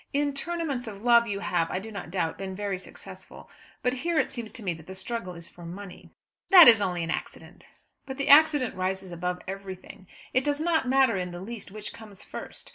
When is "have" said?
1.41-1.69